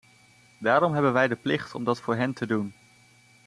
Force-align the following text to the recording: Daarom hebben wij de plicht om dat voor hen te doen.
Daarom 0.59 0.93
hebben 0.93 1.13
wij 1.13 1.27
de 1.27 1.35
plicht 1.35 1.75
om 1.75 1.83
dat 1.83 2.01
voor 2.01 2.15
hen 2.15 2.33
te 2.33 2.45
doen. 2.45 2.73